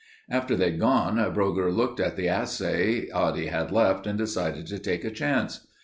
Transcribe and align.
After 0.31 0.55
they'd 0.55 0.79
gone 0.79 1.17
Brougher 1.35 1.71
looked 1.71 1.99
at 1.99 2.15
the 2.15 2.27
assay 2.27 3.07
Oddie 3.13 3.51
had 3.51 3.71
left 3.71 4.07
and 4.07 4.17
decided 4.17 4.65
to 4.65 4.79
take 4.79 5.05
a 5.05 5.11
chance. 5.11 5.67